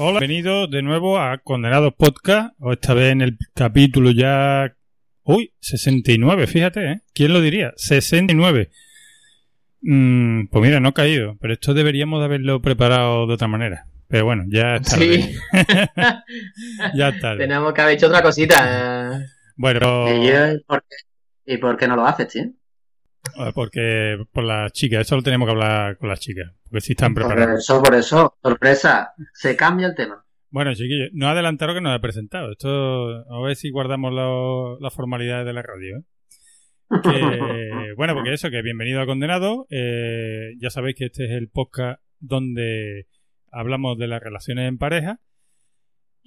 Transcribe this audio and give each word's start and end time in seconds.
Hola, 0.00 0.20
bienvenidos 0.20 0.70
de 0.70 0.80
nuevo 0.80 1.18
a 1.18 1.38
Condenados 1.38 1.92
Podcast, 1.92 2.54
o 2.60 2.72
esta 2.72 2.94
vez 2.94 3.10
en 3.10 3.20
el 3.20 3.36
capítulo 3.52 4.12
ya... 4.12 4.72
Uy, 5.24 5.52
69, 5.58 6.46
fíjate, 6.46 6.92
¿eh? 6.92 7.00
¿Quién 7.12 7.32
lo 7.32 7.40
diría? 7.40 7.72
69. 7.74 8.70
Mm, 9.80 10.46
pues 10.52 10.64
mira, 10.64 10.78
no 10.78 10.90
ha 10.90 10.94
caído, 10.94 11.36
pero 11.40 11.52
esto 11.52 11.74
deberíamos 11.74 12.20
de 12.20 12.26
haberlo 12.26 12.62
preparado 12.62 13.26
de 13.26 13.34
otra 13.34 13.48
manera. 13.48 13.86
Pero 14.06 14.24
bueno, 14.24 14.44
ya 14.46 14.76
está. 14.76 14.98
Sí. 14.98 15.34
ya 16.94 17.08
está. 17.08 17.36
Tenemos 17.36 17.72
que 17.72 17.80
haber 17.80 17.94
hecho 17.96 18.06
otra 18.06 18.22
cosita. 18.22 19.20
Bueno, 19.56 20.14
¿Y, 20.14 20.28
yo, 20.28 20.62
¿por 20.64 20.84
qué, 20.88 21.54
¿Y 21.54 21.56
por 21.56 21.76
qué 21.76 21.88
no 21.88 21.96
lo 21.96 22.06
haces, 22.06 22.28
tío? 22.28 22.44
Eh, 23.36 23.52
porque 23.54 24.16
por 24.32 24.44
las 24.44 24.72
chicas, 24.72 25.00
eso 25.02 25.16
lo 25.16 25.22
tenemos 25.22 25.46
que 25.46 25.52
hablar 25.52 25.96
con 25.98 26.08
las 26.08 26.20
chicas, 26.20 26.52
porque 26.64 26.80
si 26.80 26.92
están 26.92 27.14
Por 27.14 27.26
preparadas. 27.26 27.60
eso, 27.60 27.82
por 27.82 27.94
eso, 27.94 28.34
sorpresa, 28.42 29.12
se 29.32 29.56
cambia 29.56 29.88
el 29.88 29.94
tema. 29.94 30.24
Bueno, 30.50 30.72
chiquillos, 30.74 31.10
no 31.12 31.28
adelantaros 31.28 31.74
que 31.74 31.80
nos 31.82 31.94
ha 31.94 32.00
presentado. 32.00 32.52
Esto, 32.52 32.68
a 33.30 33.42
ver 33.42 33.54
si 33.56 33.70
guardamos 33.70 34.12
lo- 34.14 34.78
las 34.80 34.94
formalidades 34.94 35.44
de 35.46 35.52
la 35.52 35.62
radio. 35.62 35.98
¿eh? 35.98 36.02
Que, 37.02 37.92
bueno, 37.96 38.14
porque 38.14 38.32
eso, 38.32 38.48
que 38.50 38.62
bienvenido 38.62 39.00
a 39.02 39.06
Condenado. 39.06 39.66
Eh, 39.70 40.54
ya 40.58 40.70
sabéis 40.70 40.96
que 40.96 41.04
este 41.06 41.26
es 41.26 41.32
el 41.32 41.48
podcast 41.48 42.00
donde 42.18 43.06
hablamos 43.52 43.98
de 43.98 44.06
las 44.08 44.22
relaciones 44.22 44.68
en 44.68 44.78
pareja 44.78 45.20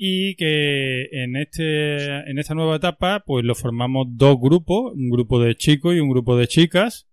y 0.03 0.33
que 0.35 1.03
en 1.11 1.35
este 1.35 2.27
en 2.27 2.39
esta 2.39 2.55
nueva 2.55 2.77
etapa 2.77 3.21
pues 3.23 3.45
lo 3.45 3.53
formamos 3.53 4.07
dos 4.09 4.35
grupos, 4.41 4.93
un 4.95 5.11
grupo 5.11 5.39
de 5.39 5.53
chicos 5.53 5.93
y 5.95 5.99
un 5.99 6.09
grupo 6.09 6.35
de 6.35 6.47
chicas. 6.47 7.07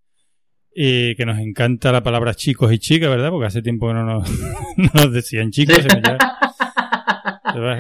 Y 0.75 1.15
que 1.17 1.27
nos 1.27 1.39
encanta 1.39 1.93
la 1.93 2.03
palabra 2.03 2.33
chicos 2.35 2.73
y 2.73 2.79
chicas, 2.79 3.11
¿verdad? 3.11 3.29
Porque 3.31 3.47
hace 3.49 3.61
tiempo 3.61 3.89
que 3.89 3.95
no 3.95 4.05
nos, 4.05 4.31
no 4.79 4.91
nos 4.95 5.13
decían 5.13 5.51
chicos. 5.51 5.85
ya- 5.87 6.17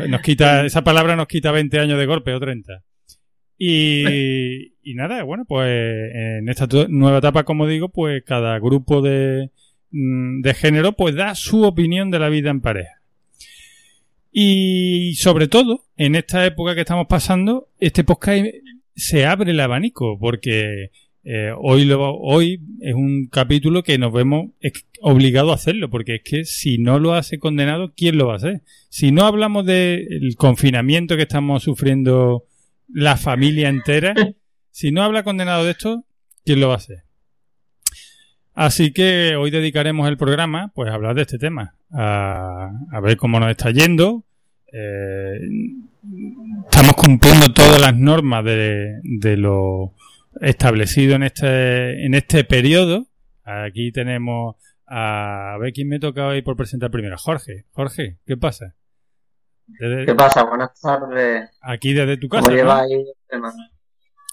nos 0.08 0.20
quita, 0.20 0.66
esa 0.66 0.82
palabra 0.84 1.16
nos 1.16 1.26
quita 1.28 1.52
20 1.52 1.78
años 1.78 1.98
de 1.98 2.06
golpe 2.06 2.34
o 2.34 2.40
30. 2.40 2.82
Y, 3.56 4.74
y 4.82 4.94
nada, 4.94 5.22
bueno, 5.22 5.44
pues 5.46 5.68
en 6.14 6.48
esta 6.48 6.66
nueva 6.88 7.18
etapa, 7.18 7.44
como 7.44 7.66
digo, 7.66 7.88
pues 7.88 8.22
cada 8.24 8.58
grupo 8.58 9.00
de, 9.00 9.50
mm, 9.90 10.40
de 10.42 10.54
género 10.54 10.92
pues 10.92 11.14
da 11.14 11.34
su 11.34 11.62
opinión 11.64 12.10
de 12.10 12.18
la 12.18 12.28
vida 12.28 12.50
en 12.50 12.60
pareja. 12.60 12.97
Y 14.30 15.14
sobre 15.14 15.48
todo, 15.48 15.84
en 15.96 16.14
esta 16.14 16.44
época 16.44 16.74
que 16.74 16.82
estamos 16.82 17.06
pasando, 17.08 17.68
este 17.80 18.04
podcast 18.04 18.46
se 18.94 19.26
abre 19.26 19.52
el 19.52 19.60
abanico, 19.60 20.18
porque 20.18 20.90
eh, 21.24 21.52
hoy, 21.58 21.84
lo, 21.84 22.16
hoy 22.16 22.60
es 22.80 22.94
un 22.94 23.26
capítulo 23.26 23.82
que 23.82 23.98
nos 23.98 24.12
vemos 24.12 24.50
obligados 25.00 25.50
a 25.50 25.54
hacerlo, 25.54 25.90
porque 25.90 26.16
es 26.16 26.22
que 26.22 26.44
si 26.44 26.78
no 26.78 26.98
lo 26.98 27.14
hace 27.14 27.38
condenado, 27.38 27.92
¿quién 27.96 28.18
lo 28.18 28.26
va 28.26 28.34
a 28.34 28.36
hacer? 28.36 28.62
Si 28.88 29.12
no 29.12 29.24
hablamos 29.24 29.66
del 29.66 30.34
confinamiento 30.36 31.16
que 31.16 31.22
estamos 31.22 31.62
sufriendo 31.62 32.44
la 32.88 33.16
familia 33.16 33.68
entera, 33.68 34.14
si 34.70 34.90
no 34.90 35.02
habla 35.02 35.22
condenado 35.22 35.64
de 35.64 35.72
esto, 35.72 36.04
¿quién 36.44 36.60
lo 36.60 36.68
va 36.68 36.74
a 36.74 36.78
hacer? 36.78 37.07
Así 38.60 38.92
que 38.92 39.36
hoy 39.36 39.52
dedicaremos 39.52 40.08
el 40.08 40.16
programa 40.16 40.72
pues 40.74 40.90
a 40.90 40.94
hablar 40.94 41.14
de 41.14 41.22
este 41.22 41.38
tema, 41.38 41.76
a, 41.92 42.72
a 42.90 43.00
ver 43.00 43.16
cómo 43.16 43.38
nos 43.38 43.50
está 43.50 43.70
yendo. 43.70 44.24
Eh, 44.72 45.38
estamos 46.64 46.94
cumpliendo 46.94 47.52
todas 47.54 47.80
las 47.80 47.94
normas 47.96 48.44
de, 48.44 48.98
de 49.04 49.36
lo 49.36 49.94
establecido 50.40 51.14
en 51.14 51.22
este, 51.22 52.04
en 52.04 52.14
este 52.14 52.42
periodo. 52.42 53.06
Aquí 53.44 53.92
tenemos 53.92 54.56
a, 54.88 55.54
a 55.54 55.58
ver 55.58 55.72
quién 55.72 55.88
me 55.88 56.00
toca 56.00 56.26
hoy 56.26 56.42
por 56.42 56.56
presentar 56.56 56.90
primero. 56.90 57.16
Jorge, 57.16 57.64
Jorge, 57.70 58.18
¿qué 58.26 58.36
pasa? 58.36 58.74
Desde- 59.68 60.04
¿Qué 60.04 60.14
pasa? 60.16 60.42
Buenas 60.42 60.80
tardes. 60.80 61.48
aquí 61.60 61.92
desde 61.92 62.16
tu 62.16 62.28
casa. 62.28 62.42
¿Cómo 62.42 62.56
¿no? 62.56 62.56
lleváis 62.60 62.90
el 62.92 63.06
tema? 63.28 63.52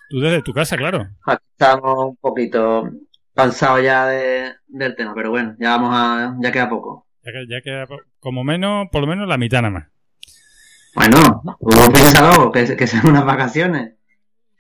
Tú 0.09 0.19
desde 0.19 0.41
tu 0.41 0.51
casa, 0.51 0.77
claro. 0.77 1.09
Aquí 1.27 1.45
estamos 1.51 2.07
un 2.09 2.15
poquito 2.15 2.89
cansados 3.35 3.83
ya 3.83 4.07
de, 4.07 4.53
del 4.67 4.95
tema, 4.95 5.13
pero 5.13 5.29
bueno, 5.31 5.55
ya 5.59 5.71
vamos 5.77 5.91
a, 5.93 6.35
ya 6.41 6.51
queda 6.51 6.69
poco. 6.69 7.05
Ya, 7.23 7.31
ya 7.49 7.61
queda 7.61 7.87
como 8.19 8.43
menos, 8.43 8.87
por 8.91 9.01
lo 9.01 9.07
menos 9.07 9.27
la 9.27 9.37
mitad 9.37 9.61
nada 9.61 9.71
más. 9.71 9.87
Bueno, 10.95 11.41
tú 11.59 11.91
piénsalo, 11.93 12.51
que, 12.51 12.75
que 12.77 12.87
sean 12.87 13.07
unas 13.07 13.25
vacaciones. 13.25 13.93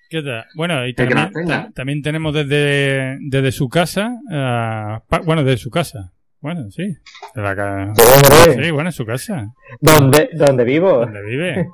¿Qué 0.09 0.21
tal? 0.21 0.45
Bueno, 0.55 0.85
y 0.85 0.93
que 0.93 1.05
también, 1.07 1.47
ta- 1.47 1.69
también 1.73 2.01
tenemos 2.01 2.33
desde, 2.33 3.17
desde 3.21 3.51
su 3.51 3.69
casa, 3.69 4.11
ah, 4.31 5.01
pa- 5.09 5.19
bueno, 5.19 5.43
desde 5.43 5.57
su 5.57 5.69
casa. 5.69 6.11
Bueno, 6.41 6.69
sí. 6.69 6.83
De 7.33 7.41
la 7.41 7.93
Sí, 7.95 8.69
bueno, 8.71 8.89
en 8.89 8.93
su 8.93 9.05
casa. 9.05 9.47
¿Dónde, 9.79 10.29
dónde 10.33 10.63
vivo? 10.63 10.99
Donde 10.99 11.23
vive. 11.23 11.67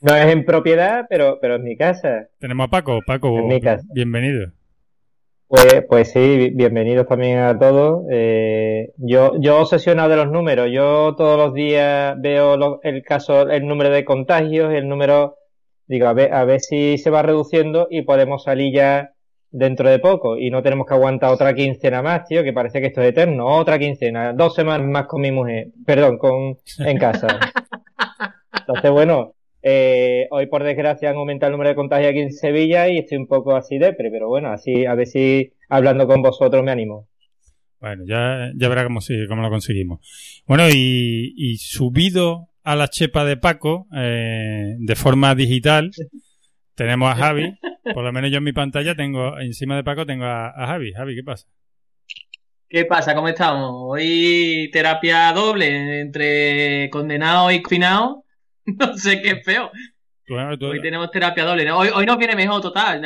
No 0.00 0.16
es 0.16 0.26
en 0.32 0.44
propiedad, 0.44 1.04
pero, 1.08 1.38
pero 1.40 1.56
es 1.56 1.62
mi 1.62 1.76
casa. 1.76 2.26
tenemos 2.40 2.66
a 2.66 2.70
Paco. 2.70 3.00
Paco, 3.06 3.38
En 3.38 3.46
mi 3.48 3.60
casa. 3.60 3.84
bienvenido. 3.94 4.50
Pues, 5.48 5.82
pues 5.88 6.12
sí, 6.12 6.18
bi- 6.36 6.50
bienvenidos 6.50 7.06
también 7.06 7.38
a 7.38 7.58
todos. 7.58 8.04
Eh, 8.10 8.90
yo, 8.98 9.32
yo 9.40 9.60
obsesionado 9.60 10.10
de 10.10 10.16
los 10.16 10.30
números. 10.30 10.68
Yo 10.70 11.14
todos 11.16 11.38
los 11.38 11.54
días 11.54 12.16
veo 12.20 12.56
lo- 12.58 12.80
el 12.82 13.02
caso, 13.02 13.48
el 13.48 13.66
número 13.66 13.88
de 13.90 14.04
contagios, 14.04 14.72
el 14.74 14.86
número, 14.88 15.36
digo, 15.86 16.06
a 16.08 16.12
ver, 16.12 16.34
a 16.34 16.44
ver 16.44 16.60
si 16.60 16.98
se 16.98 17.08
va 17.10 17.22
reduciendo 17.22 17.86
y 17.90 18.02
podemos 18.02 18.42
salir 18.44 18.74
ya 18.74 19.12
dentro 19.50 19.88
de 19.88 19.98
poco. 20.00 20.36
Y 20.36 20.50
no 20.50 20.62
tenemos 20.62 20.86
que 20.86 20.94
aguantar 20.94 21.32
otra 21.32 21.54
quincena 21.54 22.02
más, 22.02 22.26
tío, 22.26 22.44
que 22.44 22.52
parece 22.52 22.80
que 22.82 22.88
esto 22.88 23.00
es 23.00 23.08
eterno. 23.08 23.46
Otra 23.46 23.78
quincena, 23.78 24.34
dos 24.34 24.54
semanas 24.54 24.86
más 24.86 25.06
con 25.06 25.22
mi 25.22 25.30
mujer, 25.32 25.68
perdón, 25.86 26.18
con, 26.18 26.58
en 26.80 26.98
casa. 26.98 27.26
Entonces, 28.60 28.90
bueno, 28.90 29.32
eh, 29.70 30.26
hoy 30.30 30.46
por 30.46 30.64
desgracia 30.64 31.10
han 31.10 31.16
aumentado 31.16 31.48
el 31.50 31.52
número 31.52 31.68
de 31.68 31.76
contagios 31.76 32.10
aquí 32.10 32.20
en 32.20 32.32
Sevilla 32.32 32.88
y 32.88 32.98
estoy 32.98 33.18
un 33.18 33.26
poco 33.26 33.54
así 33.54 33.78
depre, 33.78 34.10
pero 34.10 34.28
bueno, 34.28 34.50
así 34.50 34.86
a 34.86 34.94
ver 34.94 35.06
si 35.06 35.52
hablando 35.68 36.06
con 36.06 36.22
vosotros 36.22 36.64
me 36.64 36.70
animo. 36.70 37.06
Bueno, 37.80 38.04
ya, 38.06 38.50
ya 38.56 38.68
verá 38.68 38.84
cómo, 38.84 39.00
lo 39.00 39.50
conseguimos. 39.50 40.00
Bueno, 40.46 40.68
y, 40.68 41.34
y 41.36 41.58
subido 41.58 42.48
a 42.64 42.74
la 42.76 42.88
chepa 42.88 43.24
de 43.24 43.36
Paco, 43.36 43.86
eh, 43.94 44.74
de 44.78 44.96
forma 44.96 45.34
digital, 45.34 45.90
tenemos 46.74 47.10
a 47.10 47.14
Javi. 47.14 47.58
Por 47.94 48.02
lo 48.02 48.12
menos 48.12 48.30
yo 48.30 48.38
en 48.38 48.44
mi 48.44 48.52
pantalla 48.52 48.94
tengo, 48.94 49.38
encima 49.38 49.76
de 49.76 49.84
Paco 49.84 50.06
tengo 50.06 50.24
a, 50.24 50.48
a 50.48 50.66
Javi. 50.66 50.92
Javi, 50.92 51.14
¿qué 51.14 51.22
pasa? 51.22 51.46
¿Qué 52.68 52.84
pasa? 52.84 53.14
¿Cómo 53.14 53.28
estamos? 53.28 53.70
Hoy 53.74 54.68
terapia 54.72 55.32
doble 55.32 56.00
entre 56.00 56.90
condenado 56.90 57.50
y 57.50 57.62
confinado. 57.62 58.24
No 58.78 58.96
sé 58.96 59.22
qué 59.22 59.30
es 59.30 59.44
peor. 59.44 59.70
Hoy 60.60 60.82
tenemos 60.82 61.10
terapia 61.10 61.44
doble. 61.44 61.64
¿no? 61.64 61.78
Hoy, 61.78 61.88
hoy 61.94 62.04
nos 62.04 62.18
viene 62.18 62.36
mejor 62.36 62.60
total. 62.60 63.02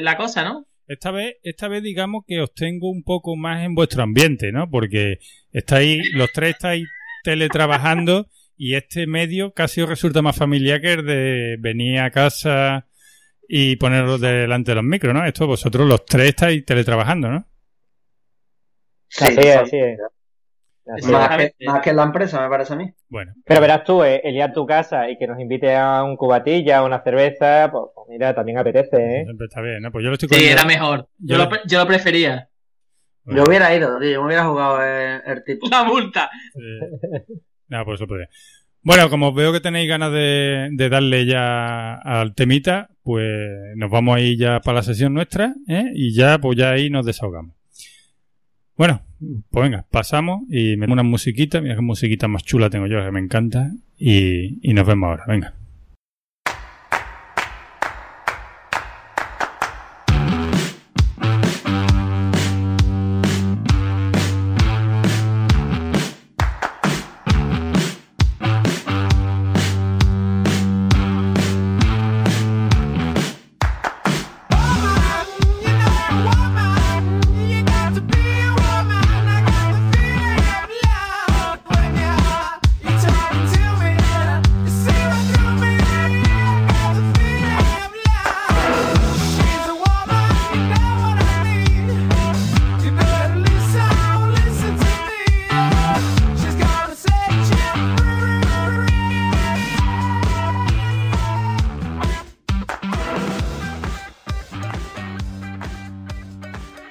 La 0.00 0.16
cosa, 0.16 0.44
¿no? 0.44 0.66
Esta 0.86 1.10
vez, 1.10 1.36
esta 1.42 1.68
vez 1.68 1.82
digamos 1.82 2.24
que 2.26 2.40
os 2.40 2.54
tengo 2.54 2.88
un 2.88 3.02
poco 3.02 3.36
más 3.36 3.62
en 3.62 3.74
vuestro 3.74 4.02
ambiente, 4.02 4.50
¿no? 4.52 4.70
Porque 4.70 5.18
estáis, 5.52 6.02
los 6.14 6.32
tres 6.32 6.54
estáis 6.54 6.88
teletrabajando 7.22 8.26
y 8.56 8.74
este 8.74 9.06
medio 9.06 9.52
casi 9.52 9.82
os 9.82 9.88
resulta 9.88 10.22
más 10.22 10.36
familiar 10.36 10.80
que 10.80 10.94
el 10.94 11.04
de 11.04 11.56
venir 11.60 11.98
a 12.00 12.10
casa 12.10 12.86
y 13.46 13.76
poneros 13.76 14.18
delante 14.18 14.70
de 14.70 14.76
los 14.76 14.84
micros, 14.84 15.12
¿no? 15.12 15.26
Esto 15.26 15.46
vosotros 15.46 15.86
los 15.86 16.06
tres 16.06 16.30
estáis 16.30 16.64
teletrabajando, 16.64 17.30
¿no? 17.30 17.46
Sí, 19.08 19.24
así 19.24 19.40
es, 19.40 19.56
así 19.56 19.76
es. 19.76 19.98
Más 20.88 21.36
que, 21.36 21.54
más 21.66 21.80
que 21.82 21.90
en 21.90 21.96
la 21.96 22.02
empresa, 22.04 22.40
me 22.42 22.48
parece 22.48 22.72
a 22.72 22.76
mí. 22.76 22.90
Bueno, 23.08 23.32
Pero 23.44 23.60
verás 23.60 23.84
tú, 23.84 24.02
eh, 24.04 24.20
el 24.24 24.34
ir 24.36 24.42
a 24.42 24.52
tu 24.52 24.66
casa 24.66 25.08
y 25.10 25.18
que 25.18 25.26
nos 25.26 25.38
invite 25.40 25.74
a 25.76 26.02
un 26.04 26.16
cubatilla, 26.16 26.78
a 26.78 26.84
una 26.84 27.02
cerveza, 27.02 27.68
pues, 27.70 27.84
pues 27.94 28.06
mira, 28.08 28.34
también 28.34 28.58
apetece, 28.58 28.96
¿eh? 29.20 29.24
siempre 29.24 29.46
está 29.46 29.60
bien, 29.60 29.82
¿no? 29.82 29.90
Pues 29.92 30.02
yo 30.04 30.08
lo 30.10 30.14
estoy 30.14 30.28
Sí, 30.30 30.46
era 30.46 30.64
mejor. 30.64 31.08
Yo, 31.18 31.36
Yo- 31.36 31.38
lo, 31.44 31.48
pre- 31.48 31.60
yo 31.66 31.78
lo 31.80 31.86
prefería. 31.86 32.48
Bueno, 33.24 33.38
Yo 33.42 33.44
hubiera 33.48 33.74
ido, 33.74 33.98
tío, 33.98 34.10
yo 34.10 34.20
me 34.22 34.26
hubiera 34.28 34.44
jugado 34.46 34.82
el, 34.82 35.20
el 35.26 35.44
tipo. 35.44 35.68
La 35.70 35.84
multa. 35.84 36.30
eh, 36.54 37.24
nada, 37.68 37.84
pues 37.84 38.00
eso 38.00 38.06
podría. 38.06 38.28
Bueno, 38.80 39.10
como 39.10 39.34
veo 39.34 39.52
que 39.52 39.60
tenéis 39.60 39.88
ganas 39.88 40.12
de, 40.12 40.68
de 40.72 40.88
darle 40.88 41.26
ya 41.26 41.94
al 41.96 42.34
temita, 42.34 42.88
pues 43.02 43.28
nos 43.76 43.90
vamos 43.90 44.16
a 44.16 44.20
ir 44.20 44.38
ya 44.38 44.60
para 44.60 44.76
la 44.76 44.82
sesión 44.82 45.12
nuestra, 45.12 45.52
¿eh? 45.68 45.90
Y 45.94 46.14
ya, 46.14 46.38
pues 46.38 46.56
ya 46.56 46.70
ahí 46.70 46.88
nos 46.88 47.04
desahogamos. 47.04 47.54
Bueno, 48.78 49.02
pues 49.50 49.64
venga, 49.64 49.84
pasamos 49.90 50.42
y 50.48 50.76
me 50.76 50.86
una 50.86 51.02
musiquita, 51.02 51.60
mira 51.60 51.74
qué 51.74 51.82
musiquita 51.82 52.28
más 52.28 52.44
chula 52.44 52.70
tengo 52.70 52.86
yo, 52.86 53.04
que 53.04 53.10
me 53.10 53.18
encanta, 53.18 53.72
y, 53.98 54.60
y 54.62 54.72
nos 54.72 54.86
vemos 54.86 55.08
ahora, 55.08 55.24
venga. 55.26 55.57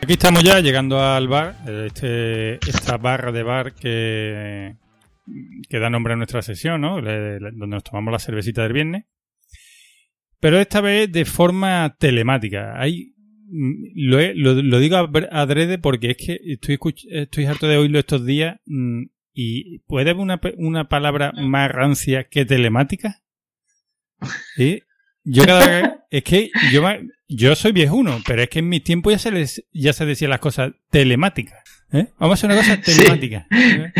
Aquí 0.02 0.14
estamos 0.14 0.44
ya 0.44 0.60
llegando 0.60 1.02
al 1.02 1.28
bar, 1.28 1.56
este, 1.68 2.56
esta 2.56 2.98
barra 2.98 3.32
de 3.32 3.44
bar 3.44 3.74
que, 3.74 4.76
que 5.68 5.80
da 5.80 5.90
nombre 5.90 6.14
a 6.14 6.16
nuestra 6.16 6.42
sesión, 6.42 6.82
¿no? 6.82 7.02
Donde 7.02 7.40
nos 7.68 7.84
tomamos 7.84 8.12
la 8.12 8.20
cervecita 8.20 8.64
del 8.64 8.74
viernes. 8.74 9.06
Pero 10.40 10.60
esta 10.60 10.82
vez 10.82 11.12
de 11.12 11.26
forma 11.26 11.96
telemática. 12.00 12.80
Hay, 12.80 13.16
mm, 13.48 13.74
lo, 13.96 14.20
lo, 14.36 14.62
lo 14.62 14.80
digo 14.80 14.98
adrede 15.32 15.80
porque 15.80 16.12
es 16.12 16.18
que 16.18 16.40
estoy, 16.46 16.80
estoy 17.10 17.46
harto 17.46 17.68
de 17.68 17.78
oírlo 17.78 18.00
estos 18.00 18.26
días 18.26 18.60
mm, 18.66 19.06
y 19.34 19.80
¿puede 19.80 20.12
haber 20.12 20.22
una, 20.22 20.40
una 20.58 20.90
palabra 20.90 21.32
más 21.32 21.72
rancia 21.72 22.26
que 22.26 22.46
telemática? 22.46 23.24
¿Sí? 24.56 24.84
Yo 25.29 25.45
cada 25.45 25.68
vez, 25.68 25.91
es 26.09 26.24
que 26.24 26.51
yo, 26.71 26.81
yo 27.27 27.56
soy 27.56 27.74
viejuno, 27.74 28.21
pero 28.25 28.41
es 28.41 28.50
que 28.50 28.59
en 28.59 28.69
mis 28.69 28.83
tiempos 28.83 29.12
ya 29.12 29.19
se 29.19 29.31
les, 29.31 29.63
ya 29.74 29.91
se 29.91 30.06
decían 30.06 30.31
las 30.31 30.39
cosas 30.39 30.71
telemáticas. 30.89 31.59
¿eh? 31.91 32.07
Vamos 32.18 32.31
a 32.31 32.47
hacer 32.47 32.50
una 32.50 32.59
cosa 32.59 32.81
telemática. 32.81 33.45